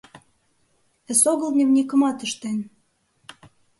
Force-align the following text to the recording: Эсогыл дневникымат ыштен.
Эсогыл 1.11 1.49
дневникымат 1.53 2.17
ыштен. 2.25 2.57